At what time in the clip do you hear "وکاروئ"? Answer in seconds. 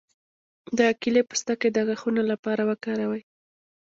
2.69-3.21